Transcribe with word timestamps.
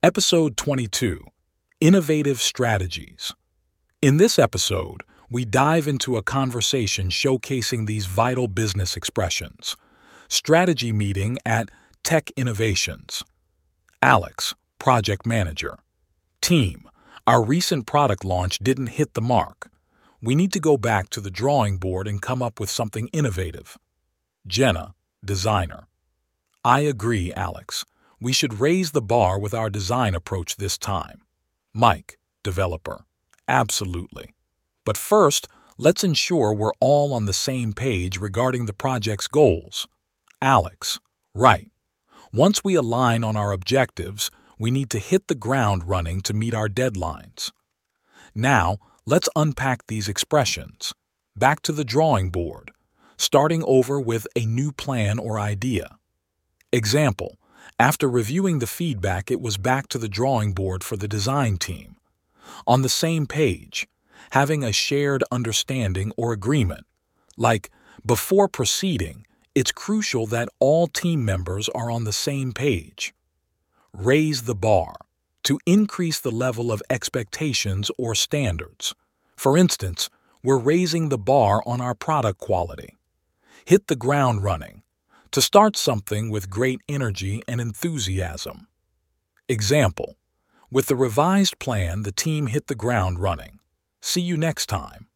Episode 0.00 0.56
22 0.56 1.24
Innovative 1.80 2.40
Strategies. 2.40 3.34
In 4.00 4.18
this 4.18 4.38
episode, 4.38 5.02
we 5.28 5.44
dive 5.44 5.88
into 5.88 6.16
a 6.16 6.22
conversation 6.22 7.08
showcasing 7.08 7.88
these 7.88 8.06
vital 8.06 8.46
business 8.46 8.96
expressions. 8.96 9.76
Strategy 10.28 10.92
meeting 10.92 11.36
at 11.44 11.68
Tech 12.04 12.30
Innovations. 12.36 13.24
Alex, 14.00 14.54
Project 14.78 15.26
Manager. 15.26 15.80
Team, 16.40 16.88
our 17.26 17.42
recent 17.42 17.84
product 17.84 18.24
launch 18.24 18.60
didn't 18.60 18.98
hit 18.98 19.14
the 19.14 19.20
mark. 19.20 19.68
We 20.22 20.36
need 20.36 20.52
to 20.52 20.60
go 20.60 20.76
back 20.76 21.10
to 21.10 21.20
the 21.20 21.28
drawing 21.28 21.76
board 21.76 22.06
and 22.06 22.22
come 22.22 22.40
up 22.40 22.60
with 22.60 22.70
something 22.70 23.08
innovative. 23.08 23.76
Jenna, 24.46 24.94
Designer. 25.24 25.88
I 26.64 26.82
agree, 26.82 27.32
Alex. 27.32 27.84
We 28.20 28.32
should 28.32 28.60
raise 28.60 28.90
the 28.90 29.02
bar 29.02 29.38
with 29.38 29.54
our 29.54 29.70
design 29.70 30.14
approach 30.14 30.56
this 30.56 30.76
time. 30.76 31.22
Mike, 31.72 32.18
Developer. 32.42 33.04
Absolutely. 33.46 34.34
But 34.84 34.96
first, 34.96 35.48
let's 35.76 36.02
ensure 36.02 36.52
we're 36.52 36.72
all 36.80 37.12
on 37.12 37.26
the 37.26 37.32
same 37.32 37.72
page 37.72 38.18
regarding 38.18 38.66
the 38.66 38.72
project's 38.72 39.28
goals. 39.28 39.86
Alex. 40.42 40.98
Right. 41.34 41.70
Once 42.32 42.64
we 42.64 42.74
align 42.74 43.22
on 43.22 43.36
our 43.36 43.52
objectives, 43.52 44.30
we 44.58 44.70
need 44.70 44.90
to 44.90 44.98
hit 44.98 45.28
the 45.28 45.34
ground 45.34 45.88
running 45.88 46.20
to 46.22 46.34
meet 46.34 46.54
our 46.54 46.68
deadlines. 46.68 47.52
Now, 48.34 48.78
let's 49.06 49.28
unpack 49.36 49.86
these 49.86 50.08
expressions. 50.08 50.92
Back 51.36 51.62
to 51.62 51.72
the 51.72 51.84
drawing 51.84 52.30
board, 52.30 52.72
starting 53.16 53.62
over 53.64 54.00
with 54.00 54.26
a 54.34 54.44
new 54.44 54.72
plan 54.72 55.18
or 55.18 55.38
idea. 55.38 55.96
Example, 56.72 57.37
after 57.78 58.08
reviewing 58.08 58.58
the 58.58 58.66
feedback, 58.66 59.30
it 59.30 59.40
was 59.40 59.56
back 59.56 59.86
to 59.88 59.98
the 59.98 60.08
drawing 60.08 60.52
board 60.52 60.82
for 60.82 60.96
the 60.96 61.06
design 61.06 61.56
team. 61.58 61.96
On 62.66 62.82
the 62.82 62.88
same 62.88 63.26
page, 63.26 63.86
having 64.32 64.64
a 64.64 64.72
shared 64.72 65.22
understanding 65.30 66.12
or 66.16 66.32
agreement. 66.32 66.86
Like, 67.36 67.70
before 68.04 68.48
proceeding, 68.48 69.26
it's 69.54 69.70
crucial 69.70 70.26
that 70.26 70.48
all 70.58 70.88
team 70.88 71.24
members 71.24 71.68
are 71.68 71.90
on 71.90 72.04
the 72.04 72.12
same 72.12 72.52
page. 72.52 73.14
Raise 73.92 74.42
the 74.42 74.54
bar 74.54 74.96
to 75.44 75.60
increase 75.64 76.18
the 76.20 76.32
level 76.32 76.72
of 76.72 76.82
expectations 76.90 77.90
or 77.96 78.14
standards. 78.14 78.94
For 79.36 79.56
instance, 79.56 80.10
we're 80.42 80.58
raising 80.58 81.08
the 81.08 81.18
bar 81.18 81.62
on 81.64 81.80
our 81.80 81.94
product 81.94 82.38
quality. 82.38 82.96
Hit 83.64 83.86
the 83.86 83.96
ground 83.96 84.42
running 84.42 84.82
to 85.32 85.42
start 85.42 85.76
something 85.76 86.30
with 86.30 86.48
great 86.48 86.80
energy 86.88 87.42
and 87.48 87.60
enthusiasm. 87.60 88.68
Example 89.48 90.16
With 90.70 90.86
the 90.86 90.96
revised 90.96 91.58
plan, 91.58 92.02
the 92.02 92.12
team 92.12 92.46
hit 92.46 92.68
the 92.68 92.74
ground 92.74 93.18
running. 93.18 93.58
See 94.00 94.20
you 94.20 94.36
next 94.36 94.66
time. 94.66 95.08